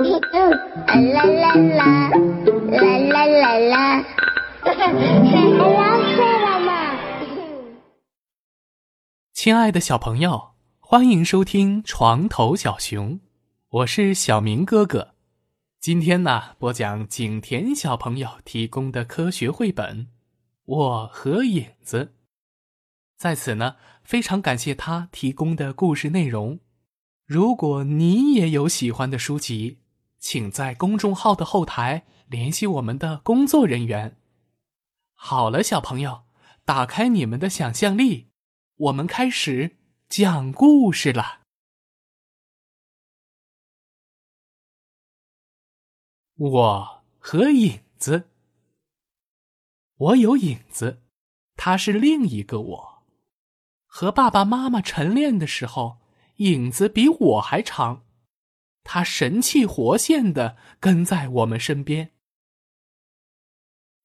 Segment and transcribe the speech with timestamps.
[0.00, 0.08] 啦
[1.24, 2.08] 啦啦，
[2.70, 4.04] 啦啦啦啦，
[4.64, 4.72] 老
[6.08, 6.96] 师了嘛？
[9.34, 13.20] 亲爱的小朋友，欢迎收听床头小熊，
[13.68, 15.12] 我是小明哥哥。
[15.80, 20.06] 今天呢，播讲景田小朋友提供的科学绘本
[20.64, 22.04] 《我和影子》。
[23.18, 26.58] 在此呢，非常感谢他提供的故事内容。
[27.26, 29.76] 如果你也有喜欢的书籍，
[30.20, 34.18] 请在公众号的后台联系我们的工作人员。
[35.14, 36.24] 好了，小朋友，
[36.64, 38.30] 打开你们的想象力，
[38.76, 41.40] 我们开始讲故事了。
[46.36, 48.30] 我和影子，
[49.96, 51.02] 我有影子，
[51.56, 53.02] 他是另一个我。
[53.84, 55.98] 和爸爸妈妈晨练的时候，
[56.36, 58.06] 影子比我还长。
[58.82, 62.12] 他神气活现的跟在我们身边。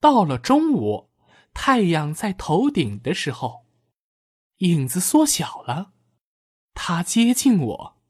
[0.00, 1.10] 到了中午，
[1.52, 3.66] 太阳在头顶的时候，
[4.58, 5.92] 影子缩小了，
[6.74, 8.02] 他接近我，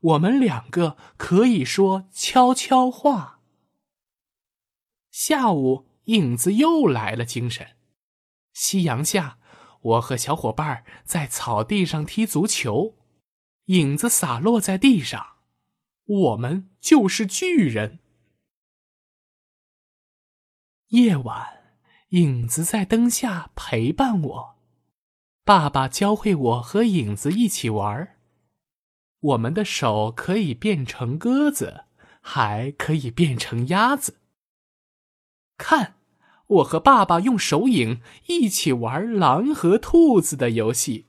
[0.00, 3.40] 我们两个可以说悄悄话。
[5.10, 7.76] 下午，影子又来了精神。
[8.52, 9.38] 夕阳下，
[9.80, 12.96] 我和小伙伴在草地上踢足球，
[13.66, 15.37] 影子洒落在地上。
[16.08, 17.98] 我们就是巨人。
[20.88, 21.76] 夜晚，
[22.10, 24.56] 影子在灯下陪伴我。
[25.44, 28.16] 爸爸教会我和影子一起玩儿。
[29.20, 31.84] 我们的手可以变成鸽子，
[32.22, 34.20] 还可以变成鸭子。
[35.58, 35.96] 看，
[36.46, 41.07] 我和爸爸用手影一起玩狼和兔子的游戏。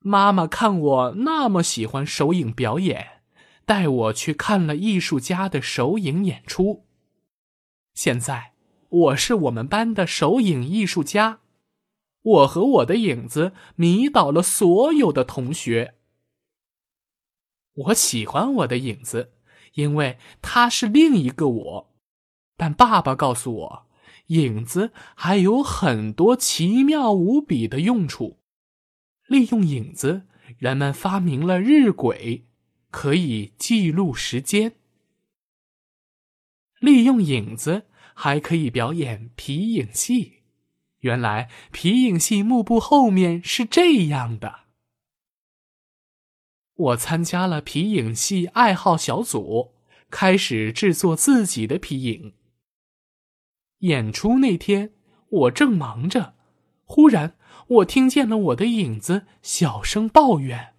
[0.00, 3.22] 妈妈看我那么喜欢手影表演，
[3.64, 6.86] 带我去看了艺术家的手影演出。
[7.94, 8.52] 现在
[8.88, 11.40] 我是我们班的手影艺术家，
[12.22, 15.94] 我和我的影子迷倒了所有的同学。
[17.74, 19.32] 我喜欢我的影子，
[19.74, 21.94] 因为他是另一个我。
[22.56, 23.86] 但爸爸告诉我，
[24.28, 28.38] 影子还有很多奇妙无比的用处。
[29.26, 30.26] 利用影子，
[30.58, 32.42] 人们发明了日晷，
[32.90, 34.76] 可以记录时间。
[36.80, 40.42] 利用影子，还可以表演皮影戏。
[41.00, 44.66] 原来皮影戏幕布后面是这样的。
[46.74, 49.74] 我参加了皮影戏爱好小组，
[50.10, 52.34] 开始制作自己的皮影。
[53.80, 54.92] 演出那天，
[55.28, 56.35] 我正忙着，
[56.86, 57.36] 忽然。
[57.68, 60.74] 我听见了我的影子小声抱怨：“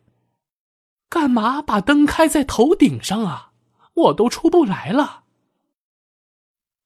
[1.10, 3.52] 干嘛把灯开在头顶上啊？
[3.94, 5.26] 我都出不来了。”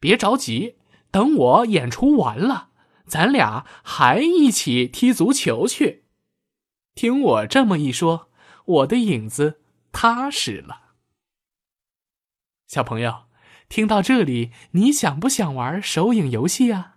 [0.01, 0.77] 别着急，
[1.11, 2.69] 等我演出完了，
[3.05, 6.05] 咱俩还一起踢足球去。
[6.95, 8.31] 听我这么一说，
[8.65, 9.61] 我的影子
[9.91, 10.93] 踏实了。
[12.65, 13.25] 小朋友，
[13.69, 16.90] 听到这里，你想不想玩手影游戏啊？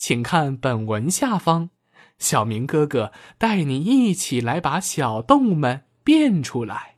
[0.00, 1.70] 请看本文下方。
[2.18, 6.96] 小明哥哥带你一起来把小动物们变出来。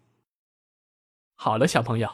[1.34, 2.08] 好了，小朋友，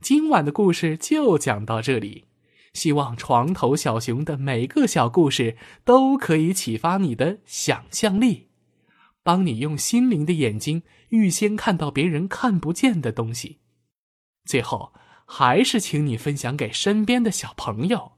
[0.00, 2.24] 今晚的故事就讲到这里。
[2.72, 8.48] 希望床头小熊的每个小故事都可以启发你的想象力，
[9.22, 13.58] 帮你用心灵的眼睛预先看到别人看不见的东西。
[14.44, 14.94] 最后，
[15.26, 18.12] 还是请你分享给身边的小朋友。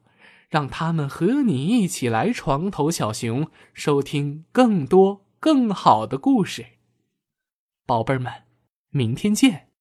[0.52, 6.66] 让他们和你一起来床头小熊，收听更多更好的故事。
[7.86, 8.30] 宝贝儿们，
[8.90, 9.71] 明天见。